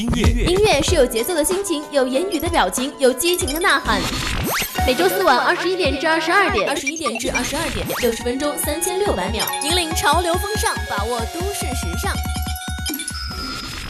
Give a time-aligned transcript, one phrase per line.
[0.00, 4.00] 音乐，音乐是有节奏的心情，有言语的表情，有激情的呐喊。
[4.86, 12.14] 每周四晚二十一点至二十二点，二十一点至二十二点，六十分钟三千六百秒，引领潮流风尚，把握都市时尚。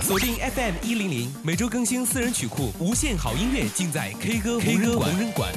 [0.02, 5.48] 锁定 FM 一零零，每周更新私人曲库，无限好音乐尽在 K 歌 K 歌无人馆。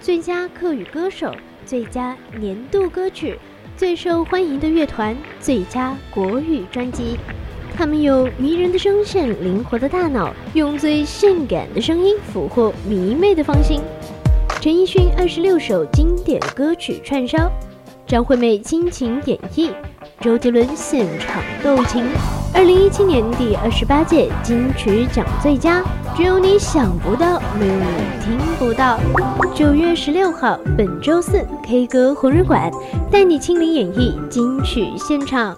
[0.00, 1.34] 最佳客语歌手、
[1.66, 3.36] 最佳年度歌曲。
[3.76, 7.18] 最受欢迎的乐团最佳国语专辑，
[7.76, 13.80] 他们有迷人的声线、灵活的大脑，用最性感的声音俘获迷妹的芳心。
[14.60, 17.50] 陈奕迅二十六首经典歌曲串烧，
[18.06, 19.70] 张惠妹倾情演绎，
[20.20, 22.04] 周杰伦现场斗琴。
[22.54, 25.82] 二零一七年第二十八届金曲奖最佳，
[26.16, 29.00] 只有你想不到，没有你听不到。
[29.52, 32.70] 九月十六号，本周四，K 歌红人馆
[33.10, 35.56] 带你亲临演绎金曲现场。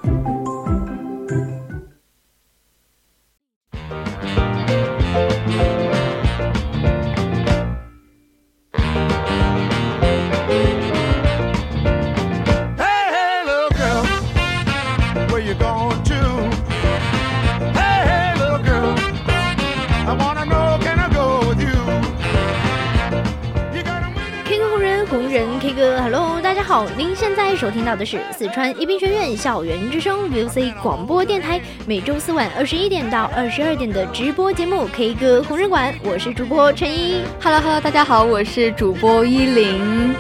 [27.57, 37.23] 在收听到的是四川宜宾学院校园之声 VOC 广播电台，每周四晚二十一点到二十二点的直播节目 K 歌红人馆，我是主播陈一。
[37.43, 40.15] Hello Hello，大家好，我是主播依林。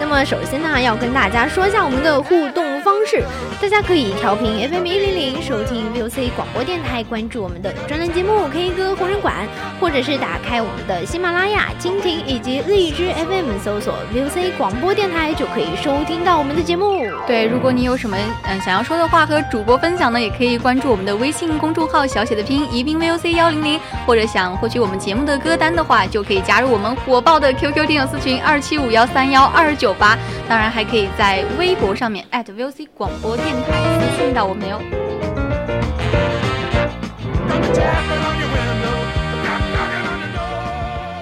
[0.00, 3.22] 那么首先呢，要跟大家说一下我们的互动方式，
[3.60, 9.46] 大家可以调频 FM 一零零收听 VOC 广播电台，关注我们的专栏节目 K 歌红人馆，
[9.78, 17.06] 或者是打开我们的喜马拉雅、蜻蜓以及荔枝 FM，搜索 VOC 广播电台就可以收听到我们的节目。
[17.26, 29.90] 对，如果你有什么嗯想要说的话和主播分享呢，也可以关注我们的微信公众号小写的拼音宜宾 VOC 幺零零，或者想获取我们节目的歌单的话，就可以加入我们火爆的 QQ 听友私群二七五幺三幺二九。
[30.00, 30.16] 八，
[30.48, 34.80] 当然还可以在微博上面 @VOC 广播电台私信到我们哟。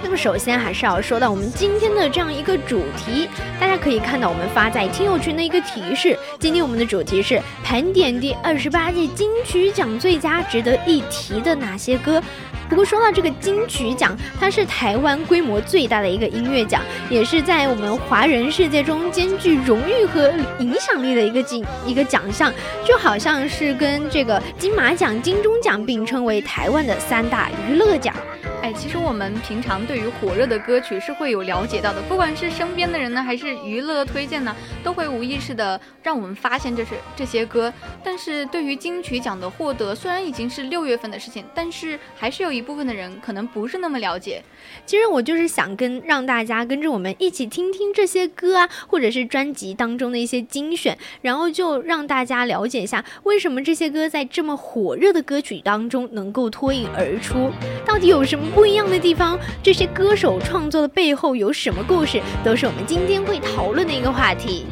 [0.03, 3.29] 那么首先还是要说到我们今天的这样一个主题，
[3.61, 12.23] 大家可以看到我们发在听友群的一个提示，今天我们的主题是盘点第二十八届金曲奖最佳值得一提的哪些歌。
[12.69, 22.53] 不过说到这个金曲奖，它是台湾规模最大的一个音乐奖，也是在我们华人世界中兼具荣誉和影响力的一个奖一个奖项，
[22.85, 28.15] 就好像是跟这个金马奖、金钟奖并称为台湾的三大娱乐奖。
[28.61, 37.73] 哎，其实我们平常对于火热的歌曲是会有了解到的，不管是身边的人呢，还是娱乐推荐呢，都会无意识的让我们发现这是这些歌。
[38.03, 44.43] 但是对于金曲奖的获得，虽然已经是六月份的事情，但是还是有一部分的人可能不是那么了解。
[44.85, 57.51] 其实我就是想跟让大家跟着我们一起听听这些歌啊，或者是专辑当中的一些精选，然后就让大家了解一下为什么这些歌在这么火热的歌曲当中能够脱颖而出，
[57.87, 58.49] 到底有什么？
[58.55, 64.67] 不一样的地方，这些歌手创作的背后有什么故事，都是我们今天会讨论的一个话题。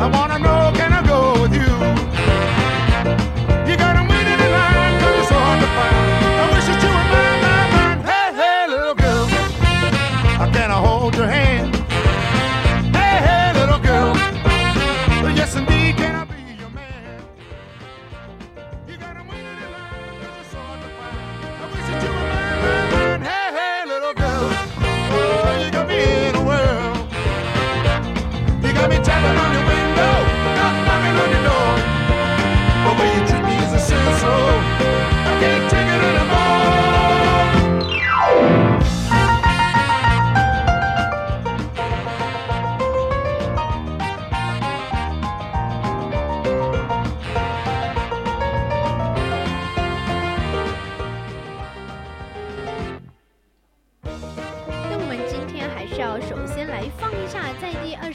[0.00, 0.57] I wanna know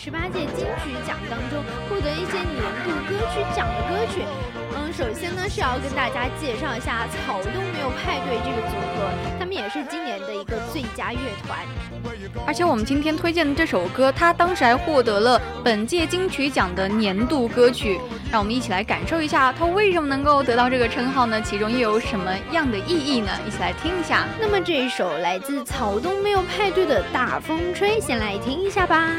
[0.03, 4.19] 十八届金曲奖当中获得一些年度歌曲奖的歌曲，
[4.75, 9.09] 嗯，首先呢是要跟大家介绍一下草东没有派对这个组合，
[9.39, 11.59] 他们也是今年的一个最佳乐团。
[12.45, 17.99] 而且我们今天推荐的这首歌，它当时还获得了本届金曲奖的年度歌曲。
[18.31, 21.39] 让我们一起来感受一下，它为什么能够得到这个称号呢？
[21.41, 23.31] 其中又有什么样的意义呢？
[23.47, 24.25] 一起来听一下。
[24.39, 29.11] 那么这一首来自草东没有派对的大风吹，先来听一下吧。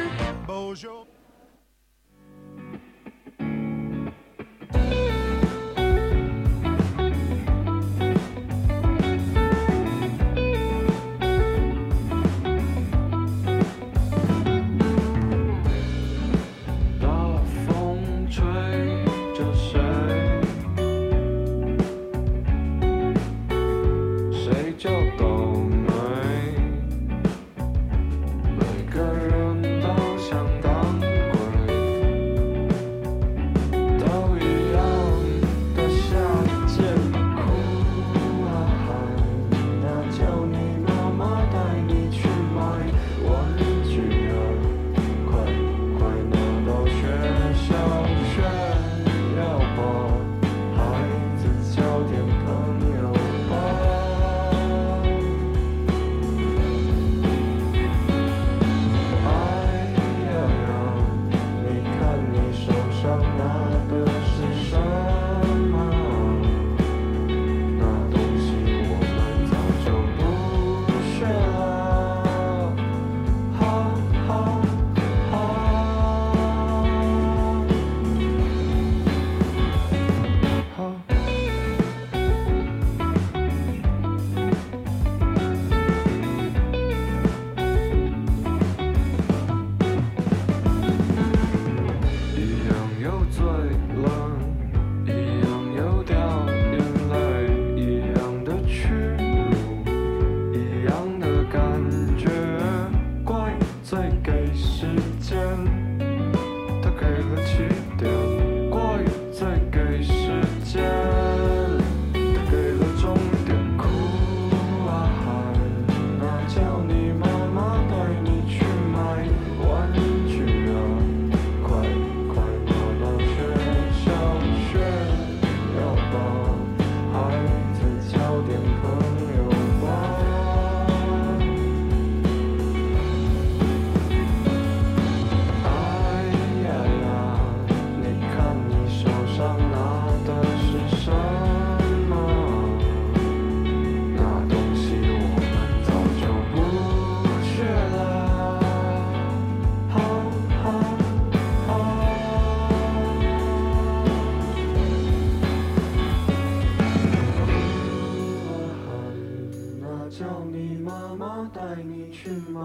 [160.08, 162.60] 叫你妈妈带你去买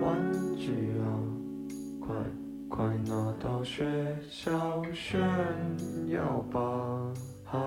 [0.00, 1.08] 玩具啊
[2.00, 2.14] 快
[2.68, 3.84] 快拿到学
[4.30, 5.20] 校炫
[6.08, 7.12] 耀吧
[7.44, 7.58] 孩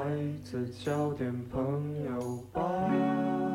[0.44, 3.49] 子交点朋友吧。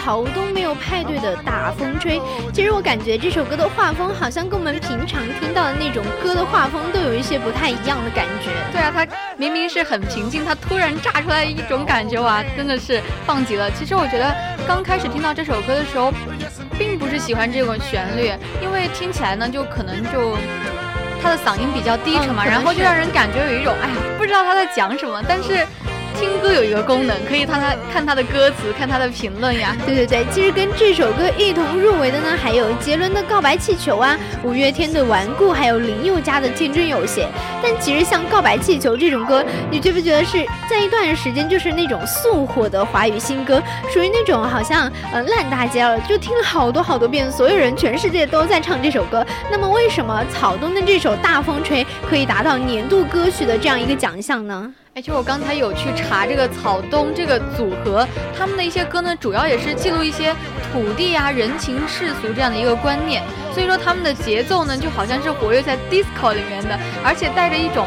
[0.00, 2.20] 来自曹东没有派对的大风吹，
[2.52, 8.50] 其实我感觉这首歌的画风好像跟我们平常听到的那种歌的画风都有一些不太一样的感觉。
[8.72, 13.70] 对啊，它明明是很平静，它突然炸出来一种感觉哇，真的是棒极了。
[13.72, 14.34] 其实我觉得
[14.66, 16.12] 刚开始听到这首歌的时候，
[16.78, 20.36] 并不是喜欢这个旋律，因为听起来呢就可能就
[21.22, 25.66] 他的嗓音比较低沉嘛，然后就让人感觉有一种哎呀不知道他在讲什么，但是。
[26.20, 29.74] 听歌有一个功能，可以看他看他的歌词，看他的评论呀。
[29.86, 37.22] 对对对，其实跟这首歌一同入围的呢，还有杰伦的《告白气球》啊，五月天的《顽固》，还有林宥嘉的《天真有邪》。
[37.62, 49.24] 但其实像《告白气球》这种歌，你觉不觉得是在一段时间就是那种速火的华语新歌，属于那种好像呃烂大街了，就听了好多好多遍，所有人全世界都在唱这首歌。
[49.50, 54.70] 那么为什么草东的这首《大风吹》可以达到年度歌曲的这样一个奖项呢？
[55.00, 60.34] 哎，就我刚才有去查这个草东这个组合，他们的一些歌呢，主要也是记录一些
[60.70, 63.22] 土地啊、人情世俗这样的一个观念，
[63.54, 67.86] 所以说他们的节奏呢，就好像是活跃在 disco 里面的，而且带着一种。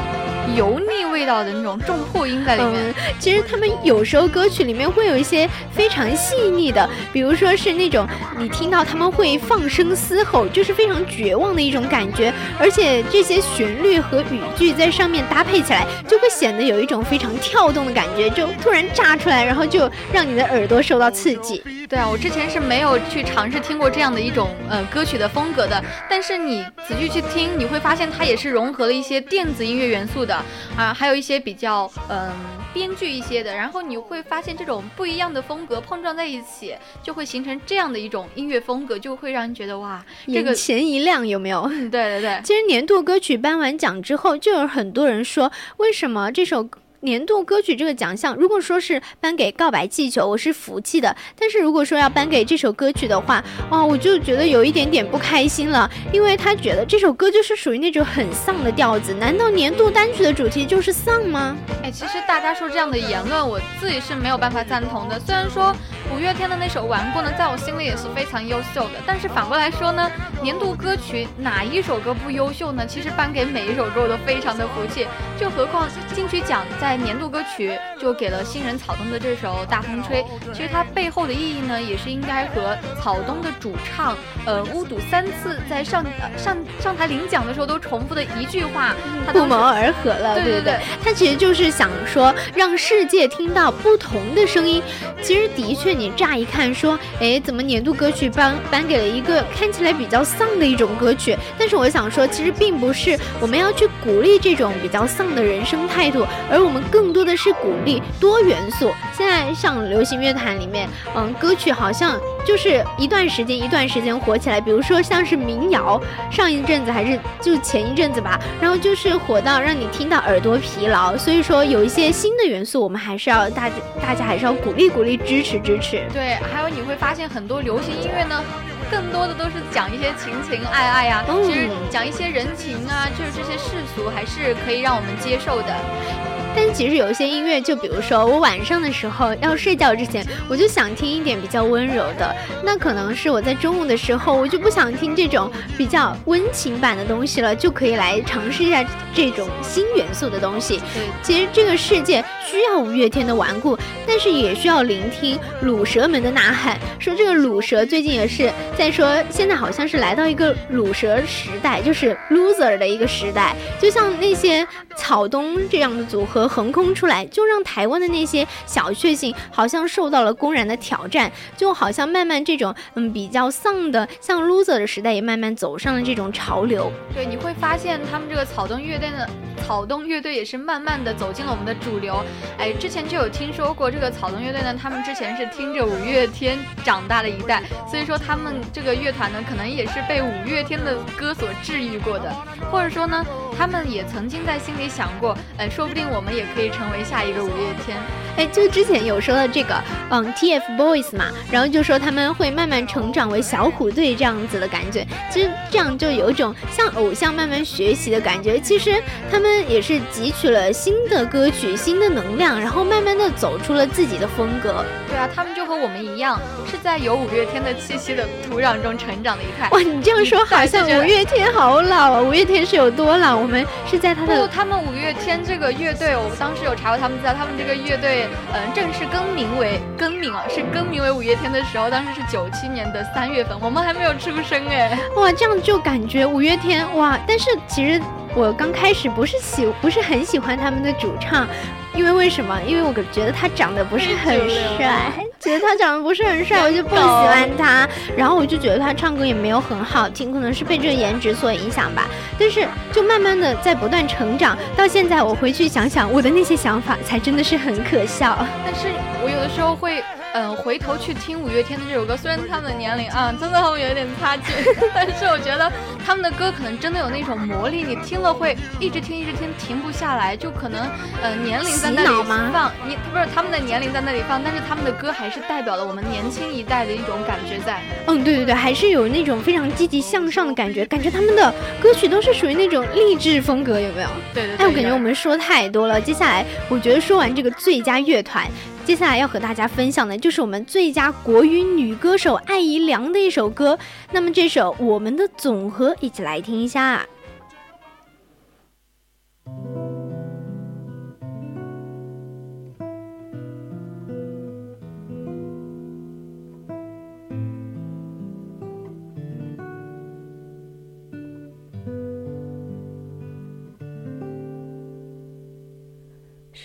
[0.55, 2.93] 油腻味道的那种重破音在里面。
[3.19, 8.07] 其实他们有时候歌曲里面会有一些非常细腻的，比如说是那种
[8.37, 12.33] 你听到他们会放声嘶吼，就是非常绝望的一种感觉。
[12.59, 21.63] 而且这些旋律和语句在上面搭配起来，就会显得有一种非常跳动的感觉，就突然炸出来，然后就让你的耳朵受到刺激。
[21.87, 30.32] 对啊，我之前是没有去尝试听过这样的一种呃歌曲的风格的，但是你仔细去听，你会发现它也是融合了一些电子音乐元素的。
[30.77, 32.31] 啊，还有一些比较嗯
[32.73, 41.67] 编剧一些的，然后你会发现这种不一样的风格碰撞在一起，就会形成这样的一种音乐风格，就会让人觉得哇，眼前一亮，有没有？
[41.67, 42.41] 对对对。
[42.43, 46.67] 其实年度歌曲颁完奖之后，就有很多人说，为什么这首？
[47.03, 59.13] 年度歌曲这个奖项，如果说是颁给《告白气球》，我是服气的；但是如果说要颁给这首歌曲的话，哦，我就觉得有一点点不开心了，因为他觉得这首歌就是属于那种很丧的调子。
[59.13, 61.57] 难道年度单曲的主题就是丧吗？
[61.83, 65.19] 哎，其实大家说这样的言论，我自己是没有办法赞同的。
[65.19, 65.75] 虽然说
[66.15, 70.09] 五月天的那首《顽固》呢，在我心里也是非常优秀的，但是反过来说呢，
[70.41, 72.85] 年度歌曲哪一首歌不优秀呢？
[72.87, 75.05] 其实颁给每一首歌我都非常的服气，
[75.37, 76.92] 就何况金曲奖在。
[76.95, 80.21] 年度歌曲就给了新人草东的这首《大风吹》，
[80.53, 88.95] 其实它背后的意义呢，也是应该和草东的主唱呃乌堵三次在上呃上上台领奖的时候都重复的一句话
[89.31, 90.35] 不谋而合了。
[90.43, 94.81] 对对对，他其实就是想说让世界听到不同的声音。
[95.21, 101.37] 其实的确，你乍一看说，哎，怎么年度歌曲颁颁给了一个看起来比较丧的一种歌曲？
[101.57, 106.82] 但是我想说，其实并不是我们要去鼓励这种比较丧的人生态度，而我们。
[106.91, 108.93] 更多的是鼓励多元素。
[109.11, 114.59] 现在像流行乐坛里面，嗯，歌曲好像就是一段时间一段时间火起来。
[114.59, 121.15] 比如说像是民谣，上一阵子还是就前一阵子吧，然后就是火到让你听到耳朵疲劳。
[121.17, 123.69] 所以说有一些新的元素，我们还是要大
[124.01, 126.03] 大家还是要鼓励鼓励支持支持。
[126.11, 128.43] 对，还有你会发现很多流行音乐呢，
[128.89, 136.32] 更多的都是讲一些情情爱爱呀，其实讲一些人情啊，就是这些世俗还是可以让我们接受的。
[136.55, 142.35] 但其实有一些音乐，就比如说我晚上的时候要睡觉之前，我就想听一点比较温柔的。
[142.63, 150.77] 那可能是我在中午的时候，我就不想听这种比较温情版的东西了，就可以来尝试一下这种新元素的东西。
[150.93, 156.79] 对，其实这个世界需要五月天的顽固，但是也需要聆听卤蛇们的呐喊。
[156.99, 163.55] 说这个卤蛇最近也是在说，现在好像是来到一个卤蛇时代，就是 loser 的一个时代。
[163.81, 166.42] 就像那些草东这样的组合。
[166.47, 176.91] 横空出来，就让台湾的那些小确幸好像受到了公然的挑战，就好像慢慢这种嗯比较丧的像 loser 的时代也慢慢走上了这种潮流。
[177.13, 179.29] 对，你会发现他们这个草东乐队的
[179.65, 182.23] 草东乐队也是慢慢的走进了我们的主流。
[182.57, 192.29] 哎，之前就有听说过这个草东乐队呢，他们之前是听着五月天长大的一代，所以说他们这个乐团呢，可能也是被五月天的歌所治愈过的，
[192.69, 193.25] 或者说呢，
[193.57, 196.32] 他们也曾经在心里想过，哎，说不定我们。
[196.33, 197.97] 也可以成为下一个五月天，
[198.37, 199.75] 哎，就之前有说到这个，
[200.09, 208.59] 嗯，TFBOYS 嘛，然后就说他们会慢慢成长为小虎队这样子的感觉，其实这样就有一种像偶像慢慢学习的感觉。
[208.59, 214.83] 其实他们也是汲取了新的歌曲、新的能量，然后慢慢的走出了自己的风格。
[215.07, 219.69] 对啊，他们就和我们一样，是在有五月天的气息的土壤中成长的一派。
[219.69, 222.21] 哇，你这样说好像五月天好老啊！
[222.21, 223.37] 五月天是有多老？
[223.37, 226.15] 我们是在他的不，他们五月天这个乐队。
[226.15, 238.01] 我我当时有查过他们在，他们这个乐队，嗯，正式更名为更名啊，是更名为五月天的时候，当时是九七年的三月份，我们还没有出生哎，哇，这样就感觉五月天哇，但是其实。
[238.35, 241.47] 我刚开始不是喜不是很喜欢他们的主唱，
[241.93, 242.59] 因为为什么？
[242.65, 244.35] 因为我觉得他长得不是很
[244.75, 247.87] 帅， 觉得他长得不是很帅，我就不喜欢他。
[248.17, 252.07] 然后我就觉得他唱歌也没有很好听，可能是被这个颜值所影响吧。
[252.39, 258.35] 但是就慢慢的在不断成长，到现在我回去想想我的那些想法，才真的是很可笑。
[258.65, 258.87] 但是
[259.23, 260.03] 我有的时候会。
[260.33, 264.51] 嗯，回头去听五月天的这首歌，虽然他们的年龄啊，真的和我有点差距，
[264.93, 265.71] 但是我觉得
[266.03, 270.35] 他们的歌可能真的有那种魔力，你听了会一直听，一直听，停不下来。
[270.35, 270.89] 就可能，
[271.21, 277.79] 呃，年龄在那里放，你不是他们的年龄在那里放，但是他们的歌还是代表了我们年轻一代的一种感觉在。
[278.07, 284.09] 嗯，对对对，还是有那种非常积极向上的感觉，感觉他们的歌曲都是属于那种励志风格，有没有？
[284.33, 284.55] 对对。
[284.55, 288.49] 哎，我感觉我们说太多了，接下来我觉得说完这个最佳乐团。
[288.85, 293.79] 接下来要和大家分享的就是我们最佳国语女歌手艾怡良的一首歌，
[294.11, 297.05] 那么这首《我们的总和》，一起来听一下。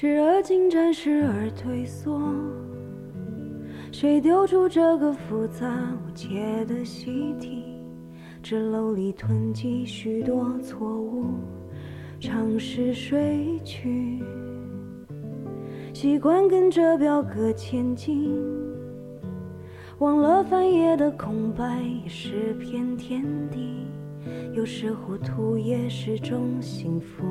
[0.00, 2.21] 时而进展，时而退缩，
[3.90, 5.76] 谁丢出这个复杂
[6.07, 7.64] 无解的习题？
[8.40, 11.25] 纸篓里囤积许多错误，
[12.21, 14.23] 尝试睡去，
[15.93, 18.40] 习惯跟着表格前进，
[19.99, 23.88] 忘了翻页的空白也是片天地，
[24.52, 27.25] 有时糊涂也是种幸福，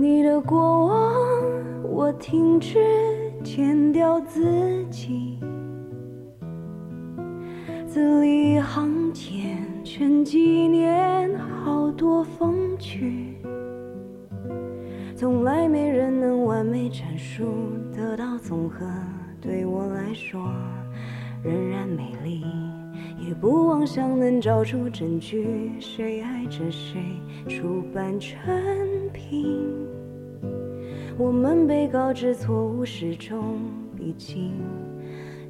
[0.00, 1.12] 你的过往，
[1.82, 2.78] 我停止
[3.44, 5.38] 剪掉自己，
[7.86, 13.36] 字里行间全纪念好多风趣，
[15.14, 17.44] 从来没人能完美阐述
[17.94, 18.86] 得到总和，
[19.38, 20.40] 对我来说
[21.44, 22.42] 仍然美丽，
[23.30, 27.00] 也不妄想能找出证据，谁爱着谁，
[27.48, 28.40] 出版成
[29.12, 29.56] 品。
[31.16, 33.60] 我们被告知错误始终
[33.96, 34.52] 必经，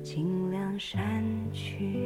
[0.03, 1.97] 尽量删去。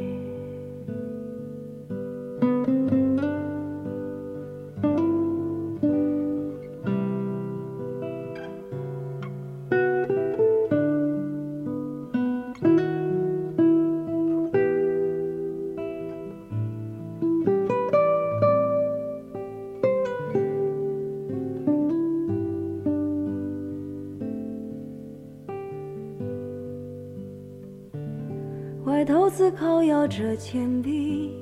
[30.04, 31.32] 握着铅笔，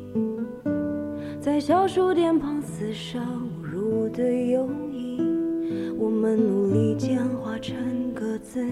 [1.40, 5.20] 在小数点旁厮杀侮辱的友谊，
[5.98, 7.74] 我们努力简化成
[8.14, 8.64] 各自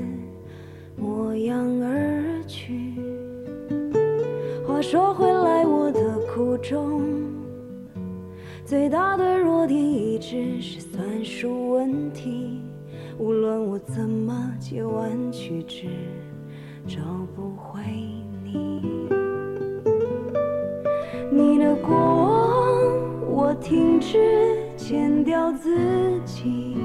[0.97, 2.95] 模样而去。
[4.65, 7.03] 话说回来，我的苦衷，
[8.65, 12.61] 最大的弱点一直是算术问题，
[13.19, 15.89] 无论我怎么借弯曲直，
[16.87, 17.01] 找
[24.13, 26.77] 是剪掉自己，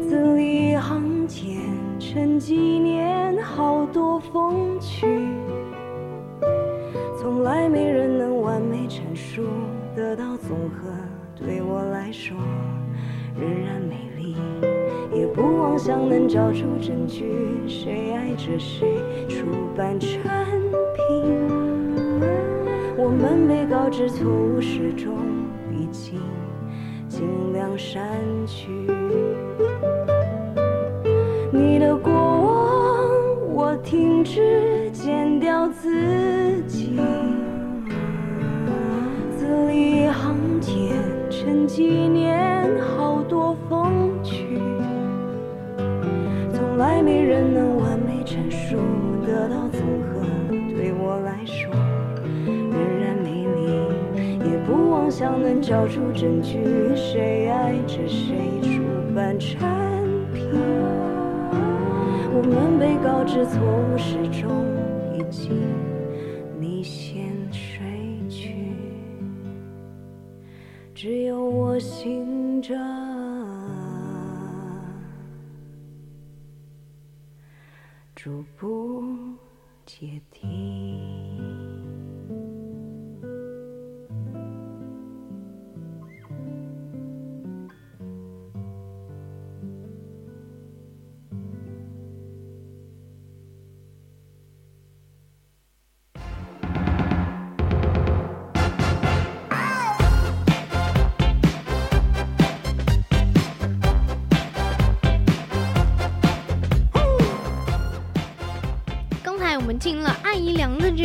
[0.00, 1.56] 字里行间
[2.00, 5.06] 成几年好多风趣，
[7.16, 9.44] 从来没人能完美阐述
[9.94, 10.90] 得到综合，
[11.36, 12.36] 对我来说
[13.40, 14.34] 仍然美丽，
[15.14, 17.36] 也不妄想能找出证据，
[17.68, 18.84] 谁爱着谁，
[19.28, 20.10] 出版成
[20.96, 21.37] 品。
[23.20, 25.12] 我们被告知错误始终
[25.72, 26.20] 已经，
[27.08, 28.00] 尽量删
[28.46, 28.70] 去
[31.50, 33.08] 你的过往。
[33.52, 37.00] 我停止剪掉自己，
[39.36, 40.94] 字里行间
[41.28, 44.60] 成几年好多风趣，
[46.52, 48.76] 从来没人能完美阐述
[49.26, 50.20] 得到综合，
[50.76, 51.18] 对我
[55.10, 55.10] 说。
[55.10, 56.62] 不妄想能找出证据，
[56.94, 58.82] 谁爱着谁，出
[59.14, 59.58] 版产
[60.34, 60.44] 品。
[62.30, 64.52] 我们被告知错误始终
[65.16, 65.50] 已经，
[66.60, 67.80] 你先睡
[68.28, 68.54] 去，
[70.94, 72.76] 只有我醒着，
[78.14, 79.02] 逐步
[79.86, 81.17] 接替。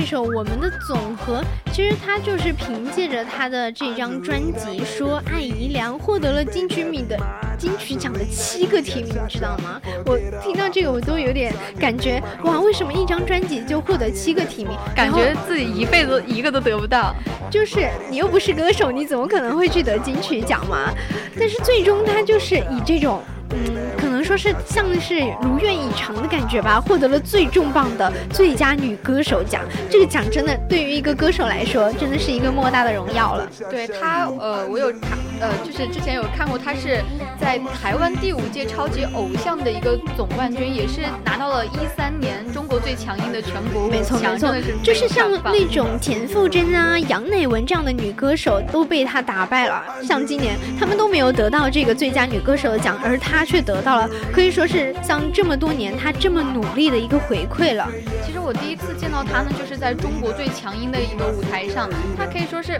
[0.03, 1.39] 这首《我们的总和》，
[1.71, 7.17] 其实他就是凭借着他的这张专辑《说艾怡良》获得了金曲米的
[7.57, 9.81] 金曲奖的七个提名，你知道吗？
[10.05, 14.77] 我听到这个我都有点感觉，哇，为什么一张专辑就获得七个提名？
[14.93, 17.15] 感觉自己一辈子一个都得不到。
[17.49, 20.93] 就是你又不是歌手，你怎么可能会去得金曲奖嘛？
[21.39, 23.23] 但是最终他就是以这种。
[23.55, 23.77] 嗯，
[24.23, 29.61] 说是像是如愿以偿的感觉吧，获得了最重磅的最佳女歌手奖。
[29.89, 33.47] 这个奖真的对于一个歌手来说，真的是一个莫大的荣耀了。
[33.69, 34.91] 对她，呃，我有，
[35.39, 37.03] 呃，就是之前有看过，她是
[37.39, 49.83] 在台湾第五届超级偶像的一个总冠军，也是拿到了一三年中国最强音的全国没错没错，就是像那种田馥甄啊、杨乃文这样的女歌手都被她打败了。
[50.01, 53.43] 像今年他们都没有得到这个最佳女歌手的奖，而她。
[53.45, 57.87] 却得到了，可以说是像这么多年他这么努力的一个回馈了。
[58.25, 62.79] 其实我第一次见到他呢，就是在中国最强音的一个舞台上，他可以说是。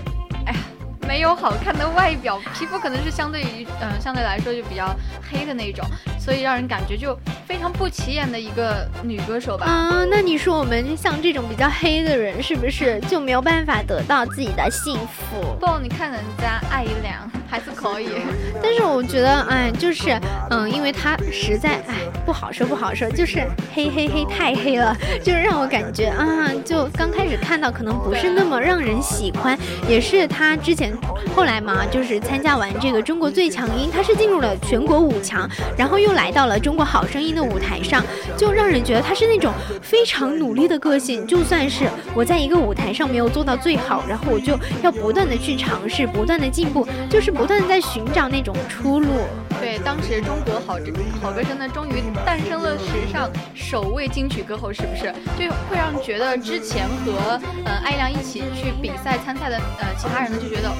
[1.07, 4.95] 没有好看的外表，皮肤可能是相对于，嗯，相对来说就比较
[5.29, 5.85] 黑的那种，
[6.19, 9.65] 所以让人感觉就非常不起眼的一个女歌手吧。
[9.65, 15.55] 啊，那你说我们像这种比较黑的人，是不是就没有办法得到自己的幸福？
[15.59, 18.07] 不，你看人家艾怡良还是可以，
[18.63, 23.43] 但是我觉得，哎，就是，嗯，因为他实在，哎，不好说，不好说，就是
[23.75, 29.55] 黑黑黑太黑了，就是让我感觉啊，就刚开始看到可能不是那么让人喜欢，
[29.87, 30.91] 也是他之前。
[31.35, 38.03] 后来嘛，就是参加完这个中国最强音，他是进入了全国五强，然后又来到了中国好声音的舞台上，
[38.35, 41.25] 就让人觉得他是那种非常努力的个性。
[41.27, 41.85] 就算是
[42.15, 49.27] 我在一个舞台上没有做到最好，然后我就要不断的去尝试，不断的进步，就是不不断在寻找那种出路。
[49.59, 50.79] 对，当时中国好
[51.21, 55.13] 好歌声呢，终于诞生了史上首位金曲歌后，是不是？
[55.37, 60.71] 就会让觉得之前和呃艾亮一起去比赛参赛的呃其他人呢，就觉得。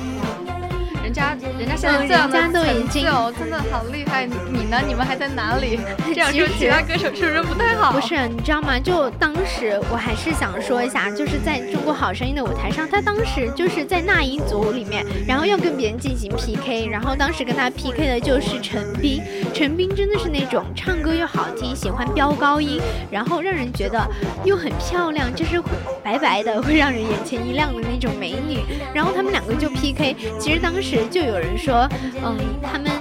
[1.13, 4.26] 人家人家现在这样的成绩哦，真的好厉害！
[4.26, 4.82] 你呢？
[4.88, 5.80] 你们还在哪里？
[6.12, 7.91] 这样说其他歌手是不是不太好？
[7.91, 8.80] 不是，你知道吗？
[8.80, 19.21] 就当时我还是想说一下，就是在中国好声音的舞台上，他当时就是在那一组里面，然后要跟别人进行 PK，然后当时跟他 PK 的就是陈斌。
[19.54, 24.04] 陈斌真的是那种唱歌又好听，喜欢飙高音，然后让人觉得
[24.43, 25.62] 又很漂亮，就是
[26.04, 28.62] 白白的，会让人眼前一亮的那种美女。
[28.95, 31.03] 然后他们两个就 PK，其实当时。
[31.10, 31.88] 就有人说，
[32.24, 32.92] 嗯，他们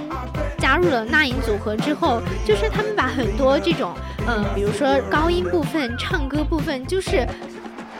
[0.57, 3.93] 加入了那英组合之后，就是他们把很多这种，
[4.27, 7.27] 嗯，比如说高音部分、唱歌部分，就是。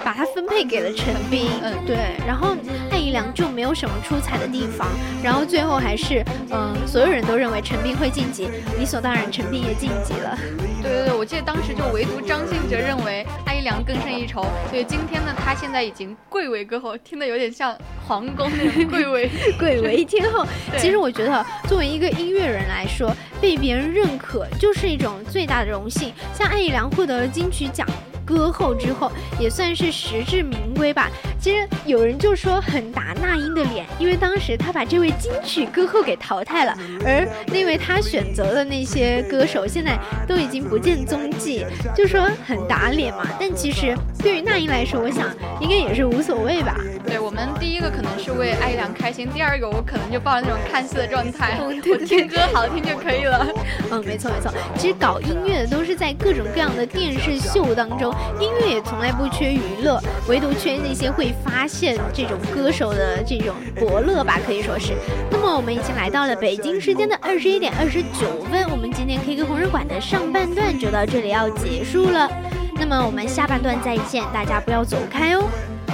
[0.04, 1.96] 把它分配给了陈斌，嗯，对，
[2.28, 2.56] 然后
[2.92, 4.88] 艾怡良就没有什么出彩的地方，
[5.24, 10.38] 然后最后还是，嗯，所有人都认为陈斌会晋级，理所当然，陈斌也晋级了。
[10.82, 20.46] 对对对，我记得当时就唯独张信哲认为艾怡良更胜一筹，所以今天呢，他现在已经贵为歌后，听的有点像皇宫那种贵为 贵为天后。
[20.78, 26.12] 其实我觉得，作为一个音乐人来说，被别人认可就是一种最大的荣幸。
[26.34, 27.88] 像艾怡良获得了金曲奖。
[28.26, 31.10] 歌后之后也算是实至名归吧。
[31.40, 43.28] 其实有人就说很打那英的脸，因为当时他把这位金曲歌后给淘汰了，而那位他选择的那些歌手现在都已经不见踪迹，就说很打脸嘛。
[43.40, 45.28] 但其实对于那英来说，我想
[45.60, 46.78] 应该也是无所谓吧。
[47.06, 53.46] 对我们第一个可能是为艾良开心，第二个我可能就抱着那种看戏的状态， 我听歌好听就可以了。
[53.92, 54.50] 嗯，没错没错。
[54.78, 58.13] 其实搞音乐的都是在各种各样的电视秀当中。
[58.40, 64.94] 音乐也从来不缺娱乐，唯独缺那些会发现这种歌手的这种伯乐吧，可以说是。
[65.32, 72.30] 那么我们已经来到了北京时间的二十一点二十九分，我们今天 K 歌红人馆的上半段就到这里要结束了。
[72.76, 75.48] 那么我们下半段再见，大家不要走开哦。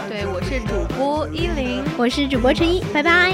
[0.07, 3.33] 对，我是主播依林，我是主播陈一，拜拜。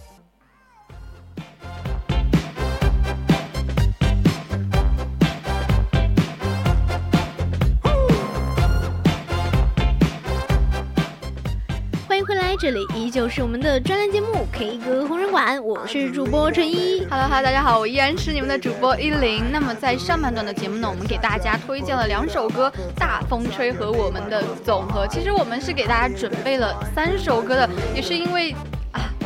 [12.61, 17.03] 这里依旧是我们的专栏节目《K 歌红人馆》，我是主播陈一。
[17.09, 19.51] Hello，哈大家好，我依然是你们的主播依林。
[19.51, 25.07] 那么在上半段的节目呢，我们给大家推荐了两首歌，《大风吹》和我们的总和。
[25.07, 28.55] 其实我们是给大家准备了三首歌的，也是因为。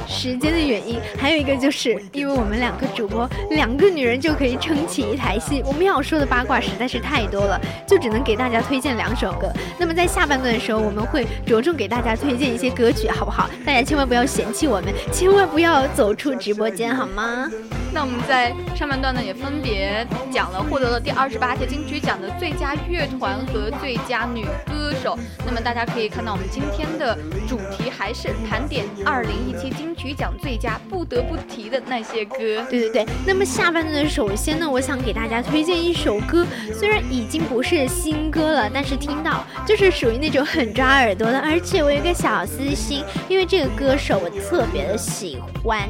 [0.07, 5.61] 时间的原因，还有一个就是因为我们两个主播，两个女人就可以撑起一台戏。
[5.65, 9.51] 我们要说的八卦实在是太多了，就只能给大家推荐两首歌。
[9.77, 13.49] 那么在下半段的时候，我们会着重给大家推荐一些歌曲，好不好？
[13.65, 17.49] 大家千万不要嫌弃我们，千万不要走出直播间，好吗？
[17.95, 25.17] 那我们在上半段呢，也分别讲了获得了第二十八届金曲奖的最佳乐团和最佳女歌手。
[25.45, 32.37] 那么大家可以看到，我们今天的主题还是盘点二零一七金曲奖最佳不得不提的那些歌。
[32.69, 33.05] 对对对。
[33.25, 36.45] 那么下半段首先呢，我想给大家推荐一首歌，
[36.77, 45.87] 虽然已经不是新歌了，但是听到就是属于那种很抓耳朵的，而且我有一个小私心，因为这个歌手我特别的喜欢。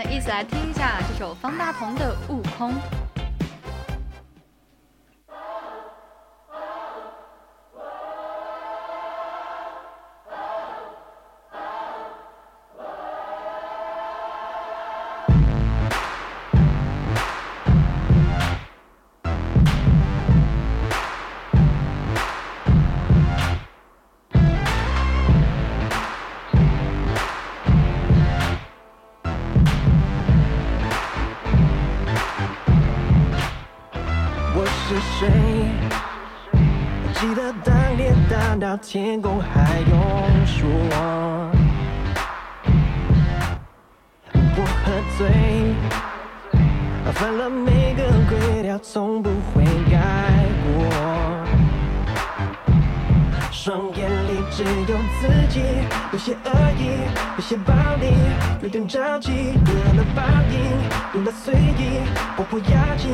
[0.00, 2.70] 那一起来听一下这首方大同的《悟空》。
[38.76, 39.98] 天空还用
[40.46, 40.68] 说，
[44.32, 45.18] 我喝醉，
[47.12, 49.98] 犯了每个规条，从不会改
[50.64, 50.68] 过。
[53.50, 55.60] 双眼里只有自己，
[56.12, 56.80] 有些恶意，
[57.36, 58.14] 有些暴力，
[58.62, 60.56] 有点着急，得了报应，
[61.14, 62.00] 用了随意，
[62.36, 63.10] 我不要紧，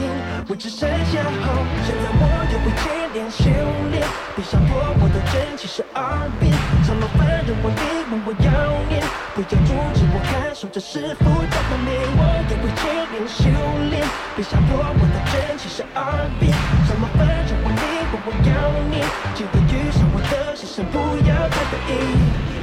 [0.49, 1.65] 我只剩下后。
[1.85, 3.49] 现在我也会接修
[3.93, 4.03] 炼，
[4.35, 6.51] 别想破我的真气十二变，
[6.83, 8.51] 怎么烦人我你问我要
[8.89, 9.01] 念，
[9.35, 11.95] 不要阻止我感受这师傅的画面。
[12.19, 12.83] 我也会接
[13.15, 13.45] 连修
[13.91, 14.03] 炼，
[14.35, 16.51] 别想破我的真气十二变，
[16.89, 18.53] 怎么烦人我你问我要
[18.91, 20.57] 念，记得遇上我的。
[20.57, 20.99] 先生，不
[21.29, 22.54] 要太得意。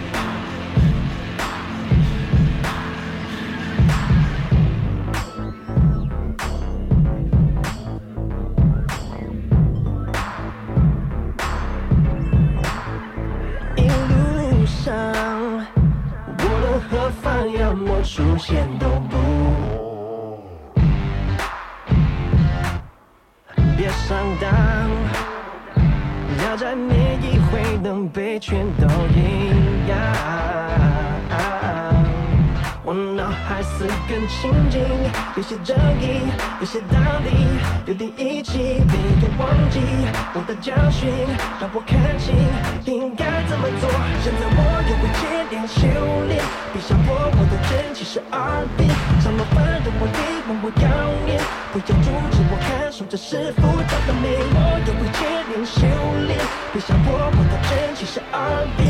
[17.47, 19.17] 要么出现都不，
[23.77, 24.49] 别上当，
[26.45, 27.41] 要在每一。
[27.51, 29.97] 回能被全都一样，
[32.91, 34.83] 我脑海四根清净，
[35.37, 36.27] 有些正义，
[36.59, 37.47] 有些道理，
[37.85, 39.79] 有点义气，别又忘记
[40.35, 41.07] 我的教训，
[41.55, 42.35] 让我看清
[42.83, 43.87] 应该怎么做。
[44.19, 45.87] 现在我也会接点修
[46.27, 48.89] 炼，别想破我的真气是二变，
[49.23, 50.19] 怎么反正我你
[50.51, 50.91] 问我要
[51.23, 51.39] 念，
[51.71, 55.79] 不要阻止我看守着师傅的美，我也会接点修
[56.27, 56.37] 炼，
[56.73, 57.31] 别想破。
[57.71, 58.80] 真气是二变，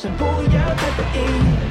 [0.00, 1.69] 神，不要再回应。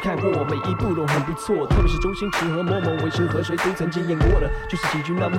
[0.00, 5.36] 看过，每一部都很不错，特别是周星驰和某某为陈和谁都曾经演过的，就是喜剧那么，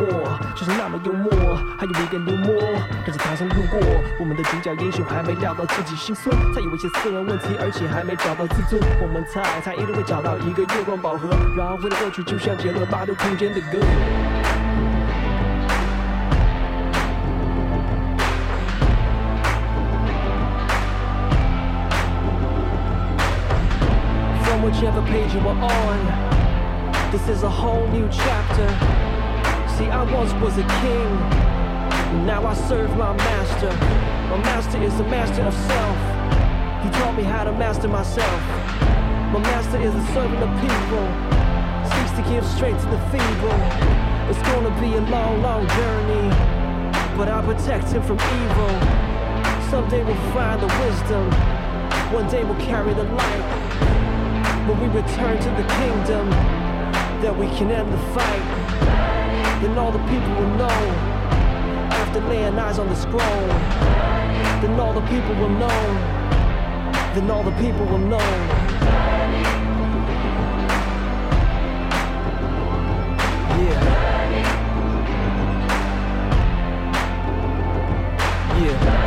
[0.55, 1.31] 就是那么幽默，
[1.77, 2.61] 还有一点幽默。
[3.03, 3.79] 可是唐僧路过，
[4.19, 8.79] 我们的主角英雄还没料到自己心酸，他有一些私人问题，而且还没找到自尊。
[9.01, 13.79] 我们猜他一定会找到一个月光宝盒，然后回到过去，就像结了八度空间的歌。
[24.81, 27.11] Whichever page you are on.
[27.11, 28.67] This is a whole new chapter.
[29.77, 33.69] See, I once was a king, now I serve my master.
[34.31, 35.97] My master is the master of self.
[36.81, 38.41] He taught me how to master myself.
[39.29, 41.05] My master is a servant of people,
[41.93, 43.61] seeks to give strength to the feeble.
[44.33, 46.27] It's gonna be a long, long journey,
[47.17, 48.73] but I protect him from evil.
[49.69, 51.29] Someday we'll find the wisdom,
[52.11, 54.10] one day we'll carry the light.
[54.67, 56.29] When we return to the kingdom,
[57.21, 58.45] that we can end the fight.
[59.61, 60.79] Then all the people will know,
[62.01, 63.47] after laying eyes on the scroll.
[64.61, 65.81] Then all the people will know,
[67.13, 68.17] then all the people will know.
[78.61, 79.00] Yeah.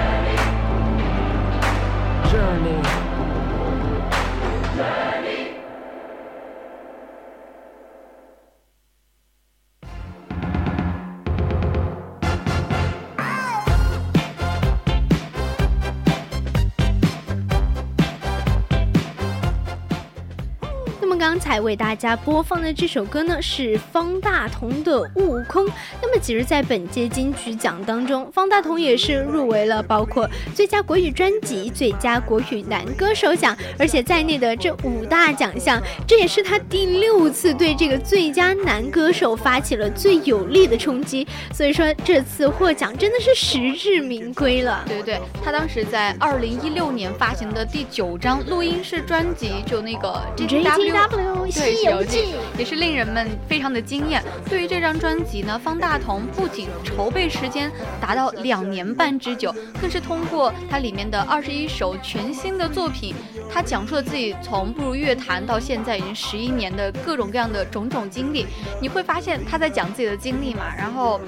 [21.60, 25.64] 为大家播放的这首歌呢，是方大同的《悟空》。
[26.00, 41.26] 那么，其实，在本届金曲奖当中，方大同也是入围了包括最佳国语专辑、最佳国语男歌手奖，而且在内的这五大奖项，这也是他第六次对这个最佳男歌手发起了最有力的冲击。
[41.52, 44.84] 所以说，这次获奖真的是实至名归了。
[44.86, 54.22] 对对对，他当时在二零一六年发行的第九张录音室专辑，就那个 JTW 西游记，也是令人们非常的惊艳。
[54.48, 63.14] 对于这张专辑呢，方大同不仅筹备时间达到两年半之久，更是通过它里面的二十一首全新的作品，
[63.50, 68.46] 他讲述了自己从步入乐坛到现在已经十一年的各种各样的种种经历。
[68.80, 71.20] 你会发现他在讲自己的经历嘛，然后。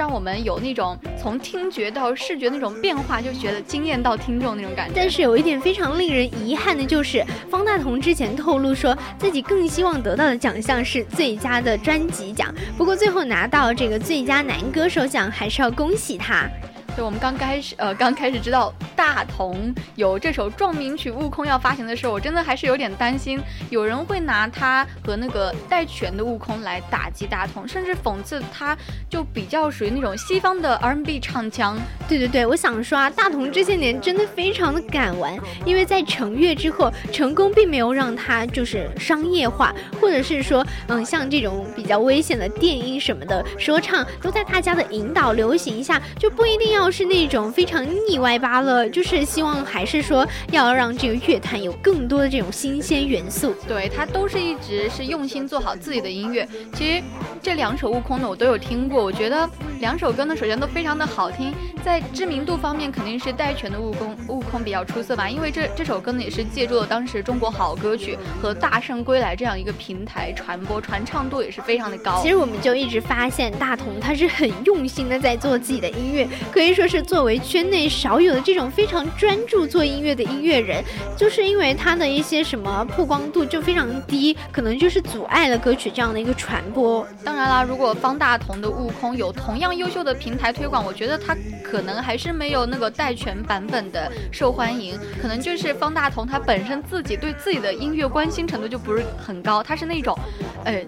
[0.00, 4.94] 让我们有那种从听觉到视觉那种变化，就觉得惊艳到听众那种感觉。
[4.96, 16.48] 但是有一点非常令人遗憾的就是，方大同之前透露说自己更希望得到的奖项是最佳的专辑奖，不过最后拿到这个最佳男歌手奖，还是要恭喜他。
[16.96, 28.76] 就我们刚开始，呃，刚开始知道大同有这首壮名曲《悟空》要发行的时候，我真的还是有点担心，有人会拿他和那个戴荃的《悟空》来打击大同，甚至讽刺他，
[29.08, 31.78] 就比较属于那种西方的 R&B 唱腔。
[32.08, 46.89] 对对对，我想说啊，大同这些年真的非常的敢玩，因为在成乐之后，成功并没有让他就是商业化，或者是说，嗯，像这种比较危险的电音什么的说唱，都在大家的引导流行下，就不一定要。
[46.90, 53.54] 要是那种非常腻歪罢了，就是希望还是说要让这个乐坛有更多的这种新鲜元素。
[53.68, 56.44] 对他都是一直是用心做好自己的音乐。
[56.74, 57.00] 其实
[57.40, 59.48] 这两首《悟空》呢，我都有听过，我觉得
[59.78, 61.54] 两首歌呢，首先都非常的好听。
[61.84, 72.20] 在知名度方面，肯定是戴荃的《悟空》悟空比较出色吧，因为这 这首歌呢也是借助了当时中国好歌曲和大圣归来这样一个平台传播，传唱度也是非常的高。
[72.20, 76.69] 其实我们就一直发现大同他是很用心的在做自己的音乐，可以。
[76.74, 80.82] 说是作为圈内少有的这种非常专注做音乐的音乐人，
[81.16, 87.06] 就是因为他的一些什么曝光度就非常低，可能就是阻碍了歌曲这样的一个传播。
[87.24, 94.98] 当然啦，如果方大同的《悟空》有同样优秀的平台推广，我觉得他可能还是没有那个带全版本的受欢迎。
[95.20, 100.18] 可能就是方大同他本身自己对自己的音乐关心程度就不是很高，他是那种，
[100.64, 100.84] 呃。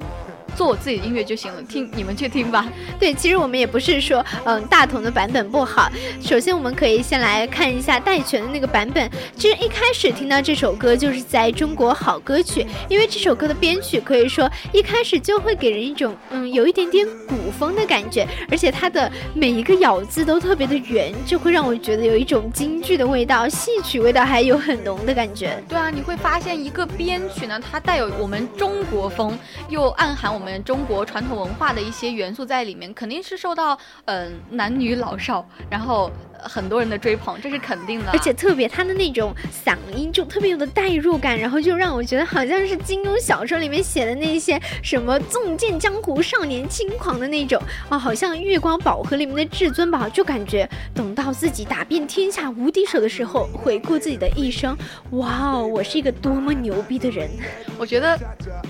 [0.57, 2.67] 做我自己的音乐就行了，听你们去听吧。
[2.99, 5.91] 对，其实我们也不是说，嗯，大同的版本不好。
[6.21, 9.11] 首先，我们可以先来看一下戴荃的那个版本。
[9.37, 25.63] 其实一开始听到这首歌就是在中国好歌曲，因为这首歌的编曲可以说一开始就会给人一种，嗯，有一点点古风的感觉，而且它的每一个咬字都特别的圆，就会让我觉得有一种京剧的味道，戏曲味道还有很浓的感觉。
[25.69, 29.39] 对啊，你会发现一个编曲呢，它带有我们中国风，
[29.69, 30.42] 又暗含我。
[30.43, 36.11] 我们中国传统文化的一些元素在里面，肯定是受到嗯男女老少，然后。
[36.43, 54.77] 很多人的追捧，这是肯定的，而且特别他的那种嗓音就特别有的代入感，然后就让我觉得好像是金庸小说里面写的那些什么纵剑江湖、少年轻狂的那种啊，好像月光宝盒里面的至尊宝，就感觉等到自己打遍天下无敌手的时候，回顾自己的一生，
[55.13, 57.31] 哇哦，我是一个多么牛逼的人！
[57.79, 58.19] 我觉得，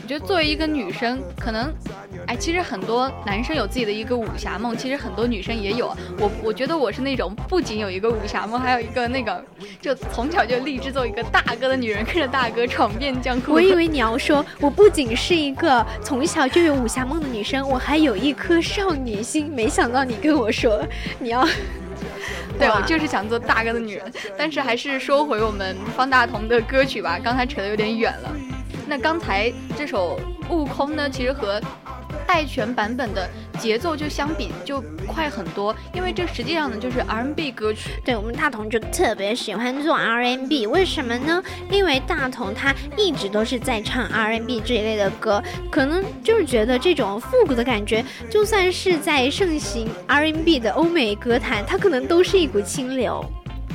[0.03, 1.73] 我觉得作为一个女生，可能，
[2.27, 5.89] 哎，其实很多男生有自己的一个武侠梦，其实很多女生也有。
[6.19, 7.62] 我我觉得我是那种不。
[7.63, 9.41] 不仅有一个武侠梦，还有一个那个，
[9.81, 13.53] 就从小就立志做一个大哥的女人，跟着大哥闯遍江湖。
[13.53, 19.49] 我以为你要说，我不仅是一个从小就有武侠梦的女生，我还有一颗少女心。
[19.49, 20.85] 没想到你跟我说
[21.21, 21.47] 你要，
[22.59, 24.13] 对我就是想做大哥的女人。
[24.37, 28.33] 但是还是说回我们方大同的歌曲吧，刚才扯得有点远了。
[28.89, 30.19] 那刚才这首
[30.53, 31.63] 《悟空》呢，其实和。
[32.33, 37.91] 戴荃版本的节奏就相比就快很多，因为这实际上呢就是 R N B 歌曲。
[38.03, 41.43] 对我们大同就特别喜欢做 R&B，为什么呢？
[41.71, 53.23] 因为大同他一直都是在唱 R N B 这一类的歌，可能就是觉得这种复古的感觉，就算是在盛行 R N B 的欧美歌坛，它可能都是一股清流。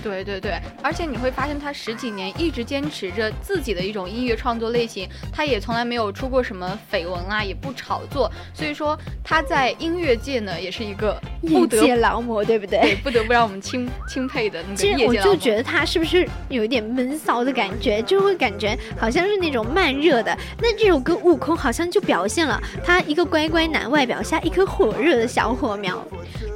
[0.08, 12.80] 对对对，而且你会发现他十几年一直坚持着自己的一种音乐创作类型，他也从来没有出过什么绯闻啊，也不炒作，所以说他在音乐界呢也是一个不得劳模，对不对？
[12.80, 20.38] 对，不得不让我们钦钦佩的那个业界其实我就觉得他是不是有一点闷骚的感觉，就会感觉好像是那种慢热的。
[20.60, 26.04] 那这首歌《悟空》好像就表现了他一个乖乖男外表下一颗火热的小火苗，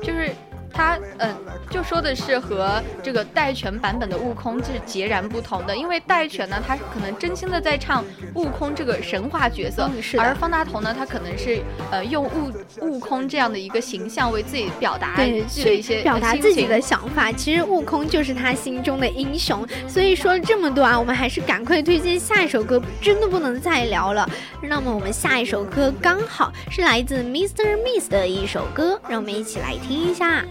[0.02, 0.32] 就是。
[0.74, 1.36] 他嗯，
[1.69, 8.03] 就说的是和这个戴荃版本的悟空是截然不同的，因为戴荃呢，他可能真心的在唱
[8.34, 11.61] 悟空这个神话角色，而方大同呢，他可能是
[11.91, 12.51] 呃用悟
[12.82, 17.32] 悟空这样的一个形象为自己表达对，去一些表达自己的想法。
[17.32, 19.67] 其实悟空就是他心中的英雄。
[19.88, 24.28] 所以说了这么多啊，我们还是赶快推荐下一首歌，真的不能再聊了。
[24.61, 27.78] 那么我们下一首歌刚好是来自 Mr.
[27.84, 30.43] Miss 的一首歌，让我们一起来听一下。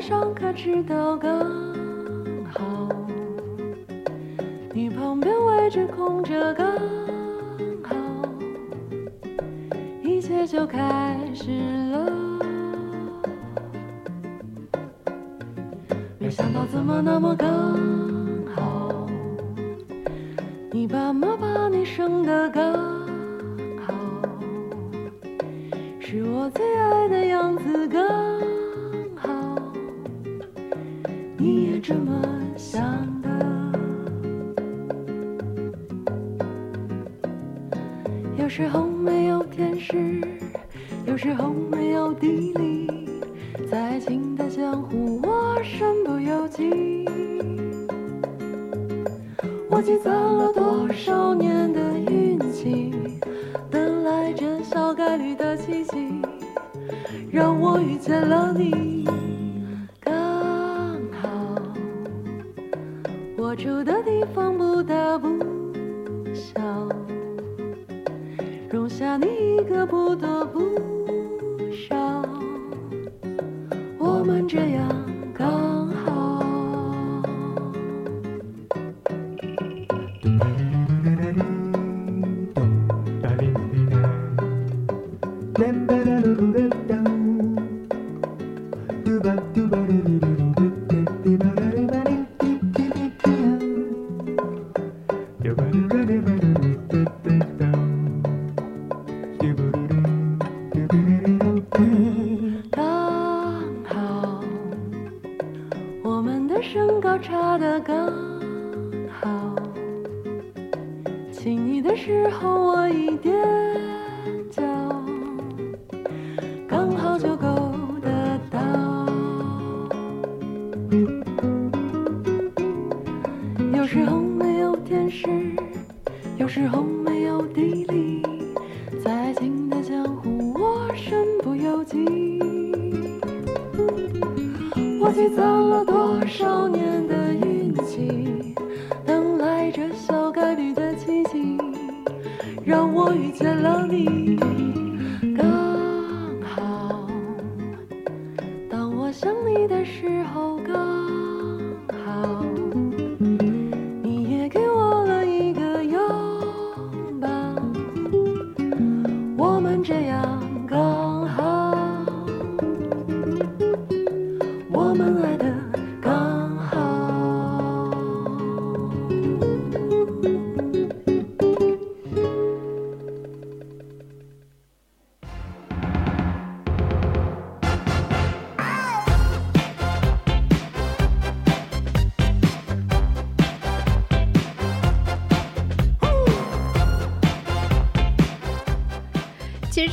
[0.00, 1.48] 上课迟到刚
[2.50, 2.88] 好，
[4.72, 6.66] 你旁边位置空着刚
[7.84, 7.94] 好，
[10.02, 11.81] 一切就开始
[16.72, 17.50] 怎么那么刚
[18.56, 19.06] 好，
[20.70, 22.81] 你爸妈把你生的刚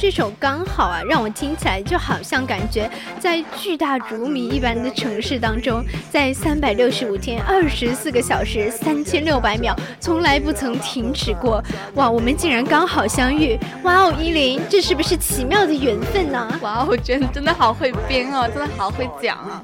[0.01, 2.89] 这首刚好啊，让我听起来就好像感觉
[3.19, 11.61] 在巨大如谜一般的城市当中，在三百六十五天、二十四个小时、三千六百秒，从来不曾停止过。
[11.95, 13.59] 哇，我们竟然刚好相遇！
[13.83, 16.47] 哇哦，依林，这是不是奇妙的缘分呢？
[16.61, 19.61] 哇哦，我觉得真的好会编哦，真的好会讲啊。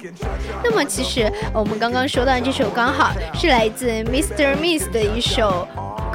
[0.62, 4.54] 那么其实我们刚刚说到这首刚好是来自 Mr.
[4.58, 5.66] Miss 的一首。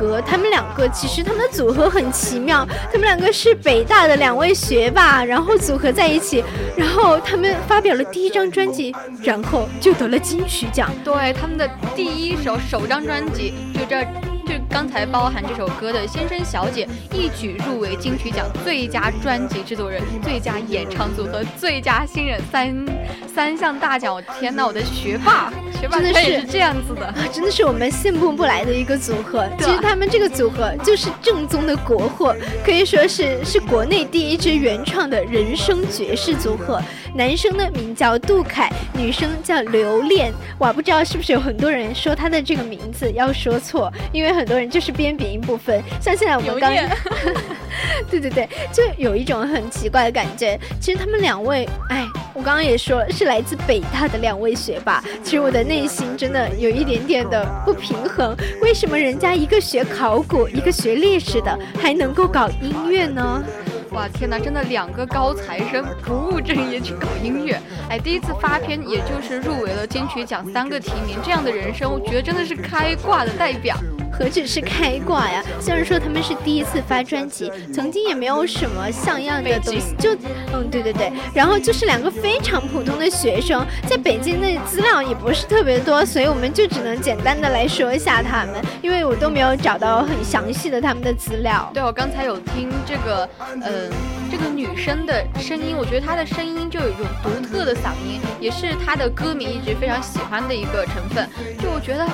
[0.01, 6.43] 格，他们两个其实他们的组合很奇妙，他们两个是北大的两位学霸，然后组合在一起，
[6.75, 10.91] 然后他们发表了第一张专辑，然后就得了金曲奖。
[11.05, 14.03] 对，他们的第一首首张专辑就这。
[14.51, 22.87] 就刚才包含这首歌的先生小姐一举入围金曲奖最佳专辑制作人、最佳演唱组合、最佳新人三
[23.27, 24.15] 三项大奖。
[24.15, 29.45] 我天呐，我的学霸，学霸真的是这样子的，啊，真的是我们羡慕不来的一个组合。
[29.59, 36.81] 其实他们这个组合就是正宗的国货，可以说是是国内第一支原创的人声爵士组合。
[37.13, 40.33] 男生呢名叫杜凯，女生叫刘恋。
[40.59, 45.83] 哇，不知道是不是有很多人说他的这个名字要说错，因为很多人就是边鼻音不分。
[46.01, 46.73] 像现在我们刚，
[48.11, 50.59] 对对对，就有一种很奇怪的感觉。
[50.81, 55.03] 其实他们两位，哎，我刚刚也说是来自北大的两位学霸。
[55.23, 63.43] 其实我的内心真的有一点点的不平衡，为什么人家一个学考古，一个学历史的，还能够搞音乐呢？
[63.93, 73.77] 哇天哪，真的两个高材生不务正业去搞音乐，哎，第一次发片也就是入围了金曲奖三个提名，这样的人生，我觉得真的是开挂的代表。
[74.13, 75.43] 何止是开挂呀！
[75.61, 80.15] 虽然说他们是第一次发专辑，曾经也没有什么像样的东西，就
[80.53, 91.71] 嗯，对对对，然后就是两个非常普通的学生，在北京的资料也不是特别多，所以我们就只能简单的来说一下他们，因为我都没有找到很详细的他们的资料。
[91.73, 93.29] 对，我刚才有听这个，
[93.63, 93.91] 嗯，
[94.31, 101.29] 这个女生的声音，我觉得她的声音就有一种独特的嗓音，也是她的歌迷一直非常喜欢的一个成分。
[101.59, 102.07] 就我觉得。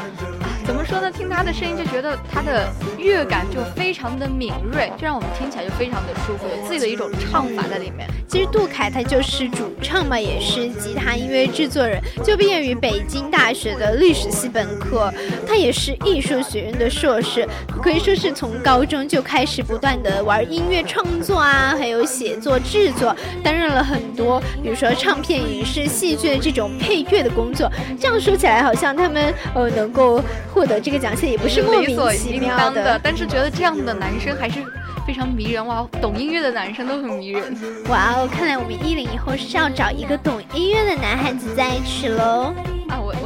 [0.66, 1.08] 怎么说呢？
[1.08, 8.08] 听他的声音就觉得他的乐感就非常的敏锐，就让我们听起来就非常的舒服，有自己的一种唱法在里面。
[8.26, 15.12] 其实杜凯他就是主唱嘛，也是吉他音乐制作人，就毕业于北京大学的历史系本科，
[15.46, 17.48] 他也是艺术学院的硕士，
[17.80, 27.70] 可以说是从高中就开始不断的玩音乐创作啊，还有写作制作，担任了很多，比如说唱片、影视、戏剧的这种配乐的工作。
[28.00, 30.20] 这样说起来，好像他们呃能够。
[30.56, 34.64] 获得这个奖项也不是莫名其妙的，但是觉得这样的男生还是
[35.06, 35.86] 非常迷人哇！
[36.00, 37.54] 懂音乐的男生都很迷人。
[37.90, 42.54] 哇哦，看来我们一零以后是要找一个懂音乐的男孩子在一起喽。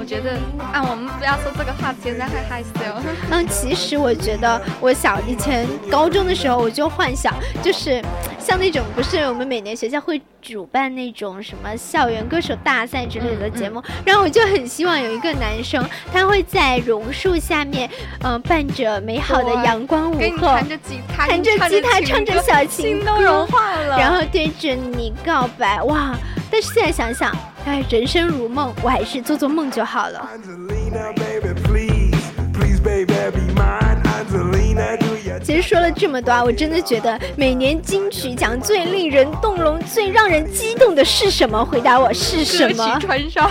[0.01, 0.33] 啊，我我觉得
[0.73, 2.71] 啊，我们不要说这个话，现在会害羞。
[3.31, 8.03] 嗯，其实我觉得，我小以前高中的时候，我就幻想，就是
[8.39, 17.89] 像那种不是我们每年学校会主办那种什么校园歌手大赛之类的节目，然后我就很希望有一个男生，他会在榕树下面，
[18.23, 26.17] 嗯，伴着美好的阳光午后，弹着吉他，弹着吉他，唱着小情歌，融化了，然后对着你告白，哇！
[26.51, 27.35] 但是现在想想。
[27.67, 30.27] 哎，人生如梦，我还是做做梦就好了。
[35.45, 41.63] 其实说了这么多啊，我真的觉得每年金曲奖最令人动容、最让人激动的是什么？
[41.63, 42.87] 回答我是什么？
[42.87, 43.51] 歌曲串烧。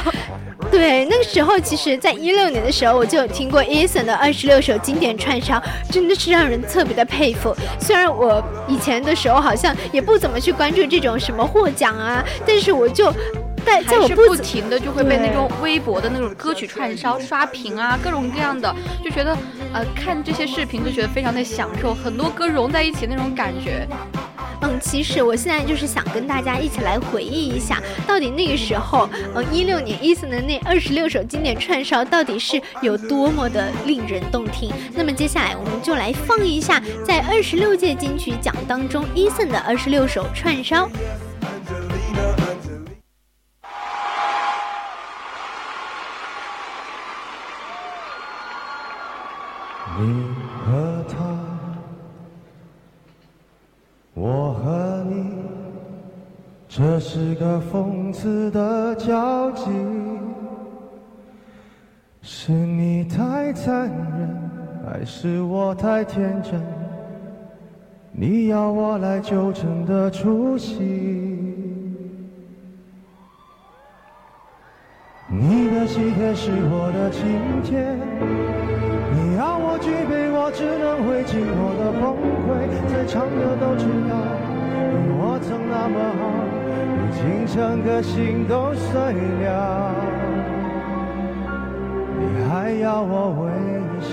[0.71, 5.61] 对，那个时候其实，在一六年的时候，我就有听过 Eason 的二十六首经典串烧，
[5.91, 7.55] 真的是让人特别的佩服。
[7.79, 13.13] 虽然我以前的时候好像也不怎么去关注这种什么获奖啊，但是我就。
[13.65, 19.37] 在在我不停的就会被那种微博的那种歌曲串烧刷屏啊，各种各样的，就觉得
[19.73, 23.85] 呃看这些视频就觉得非常的享受，很多歌融在一起那种感觉。
[24.61, 34.71] 嗯，其实我现在就是想跟大家一起来回忆一下，到底那个时候，嗯，一六年 Eason 的那二十六首经典串烧到底是有多么的令人动听。
[34.93, 40.89] 那么接下来我们就来放一下，在二十六届金曲奖当中 Eason 的二十六首串烧。
[49.97, 50.98] 你
[57.11, 59.63] 是个讽刺的交集。
[62.21, 64.51] 是你太残忍，
[64.85, 66.61] 还是我太天真？
[68.11, 70.77] 你要我来纠正的出息。
[75.27, 77.23] 你的喜帖是我的请
[77.63, 77.97] 帖。
[79.15, 82.13] 你要我举杯，我只能会寂寞的崩
[82.45, 82.69] 溃。
[82.93, 84.13] 在场的都知道，
[85.17, 86.21] 我曾那么好，
[87.09, 89.95] 如今整个心都碎了。
[92.19, 93.49] 你还要我微
[93.99, 94.09] 笑？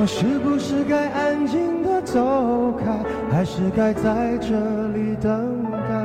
[0.00, 2.98] 我是不是该安静的走开，
[3.30, 4.48] 还是该在这
[4.88, 5.98] 里等待？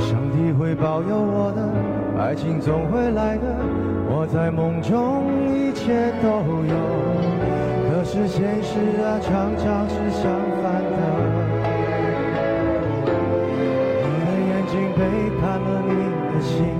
[0.00, 1.62] 上帝会保佑我的
[2.22, 3.42] 爱情总会来的，
[4.14, 5.24] 我在梦中
[5.56, 6.28] 一切都
[6.68, 6.76] 有
[7.88, 10.28] 可是现实啊常常是相
[10.60, 11.00] 反的。
[14.04, 15.00] 你的眼睛背
[15.40, 15.96] 叛了你
[16.28, 16.76] 的心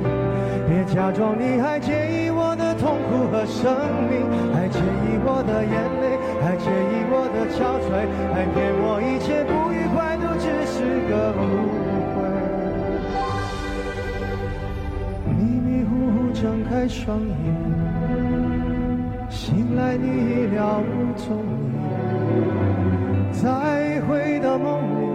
[0.68, 3.64] 别假装你还介意我的痛苦和生
[4.12, 5.72] 命还介意我的眼
[6.04, 8.04] 泪还介意我的憔悴
[8.34, 9.61] 还骗我一切不
[16.82, 17.36] 开双眼，
[19.30, 21.78] 醒来你已了无踪影，
[23.30, 25.06] 再回到梦里，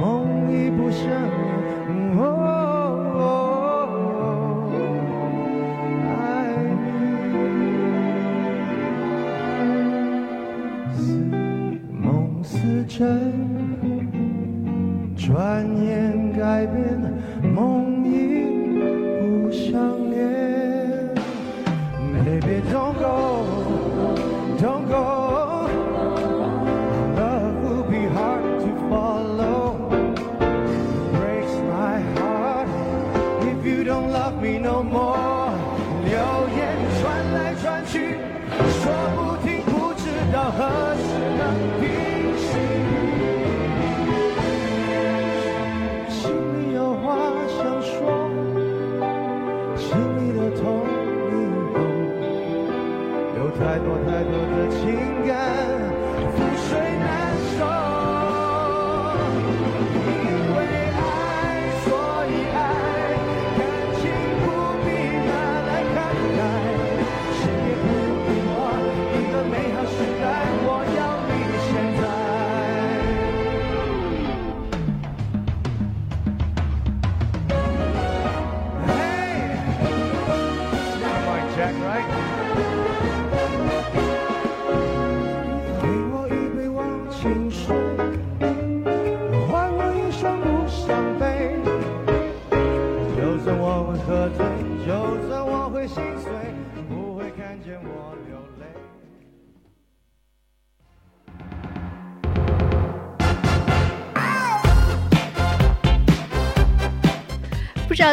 [0.00, 2.18] 梦已不想念。
[2.18, 2.26] 哦
[6.08, 6.18] 爱
[6.82, 6.82] 你，
[10.96, 10.98] 似
[11.92, 13.43] 梦似真，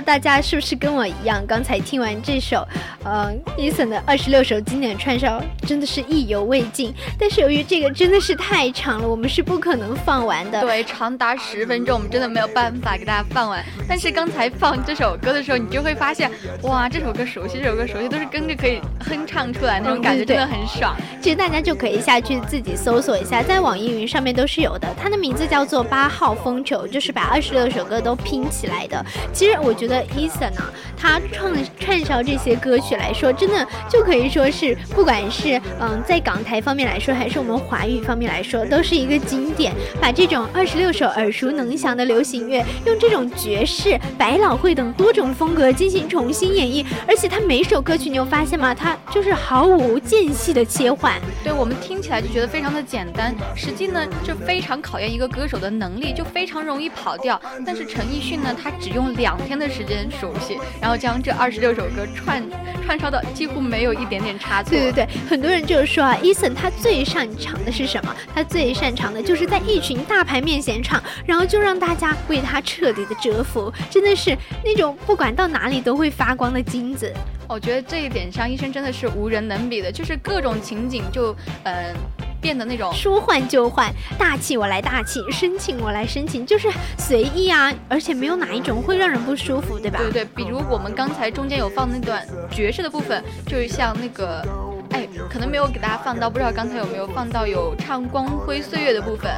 [0.02, 2.68] 大家是不是跟我一样，刚才听完这首，
[3.06, 6.94] 嗯，Eason 的二十六首经典串烧，真的是意犹未尽。
[7.20, 10.62] 但是由于这个真的是太长了，我们是不可能放完的。
[10.62, 13.64] 对，长达十分钟，我们真的没有办法给大家放完。
[13.92, 16.32] 但是刚才放这首歌的时候，你就会发现，
[16.62, 20.96] 哇，这首歌熟悉，这首歌熟悉，都是跟着可以哼唱出来那种感觉，真的很爽。
[21.22, 24.88] 其实大家就可以下去自己搜索一下，在网易云上面都是有的。
[24.98, 29.06] 它的名字叫做八号风球，就是把二十六首歌都拼起来的。
[29.34, 39.74] 其实我觉得 Eason 啊，他创串烧这些歌曲来说，真的就可以说是，不管是嗯在港台方面来说，还是我们华语方面来说，都是一个经典。
[40.00, 43.81] 把这种二十六首耳熟能详的流行乐，用这种爵士、
[44.18, 48.74] 百老汇等多种风格进行重新演绎，而且它每首歌曲你有发现吗？
[48.74, 51.20] 它就是毫无间隙的切换。
[51.44, 57.40] 对我们听起来就觉得非常的简单，实际呢就非常考验一个歌手的能力，就非常容易跑调。
[57.66, 62.44] 但是陈奕迅呢，他只用两天的时间熟悉，然后将这二十六首歌串
[62.86, 64.72] 串烧的几乎没有一点点差错。
[64.72, 68.16] 对对对，很多人就是说啊，Eason 他最擅长的是什么？
[68.36, 77.12] 他最擅长的就是在一群大牌面前唱，然后就让大家为他彻底的折服，真的是那种不管到哪里都会发光的金子。
[77.48, 81.94] 我觉得这一点上，医生真的是无人能比的，就是各种情景就呃
[82.40, 90.00] 变得那种说换就换，大气我来大气，深情我来深情，就是随意啊，而且没有哪一种会让人不舒服，对吧？
[90.00, 94.42] 对对，比如我们刚才中间有放那段爵士的部分，就是像那个。
[94.92, 99.32] 哎，可能没有给大家放到，不知道刚才有没有放到有唱《光辉岁月》的部分。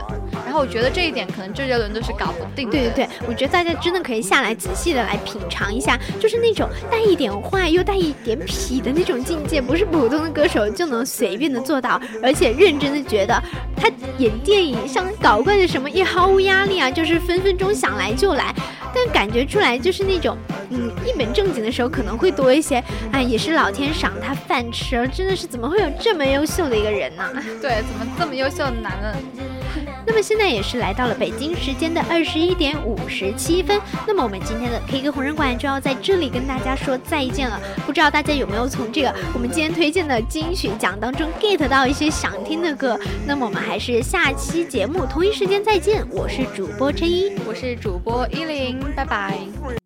[0.46, 2.72] 然后我觉得这一点可能周杰伦都是搞不定的。
[2.72, 13.42] 对对对，我觉得大家真的可以下来仔细的来品尝一下，就是那种带一点坏又带一点痞的那种境界，不是普通的歌手就能随便的做到，而且认真的觉得
[13.76, 18.54] 他演电影像搞怪的什么也毫无压力啊，就是分分钟想来就来，
[18.94, 20.38] 但感觉出来就是那种，
[20.70, 27.24] 嗯，一本正经的时候可能会多一些，哎，也是老天赏他饭吃，真的是怎么会有这么优秀的一个人呢？
[27.62, 29.16] 对，怎么这么优秀的男人？
[30.06, 37.60] 那么现在也是来到了北京时间的二十一点五十七分，那么我们今天的 K 歌红人馆就要在这里跟大家说再见了。
[37.86, 43.00] 不知道大家有没有从这个我们今天推荐的金曲奖当中 get 到一些想听的歌？
[43.26, 49.83] 那么我们还是下期节目同一时间再见，我是主播陈一，我是主播依林，拜拜。